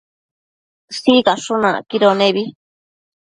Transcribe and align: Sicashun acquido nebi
Sicashun 0.99 1.61
acquido 1.69 2.09
nebi 2.19 2.43